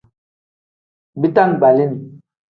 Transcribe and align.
Bitangbalini. 1.21 1.95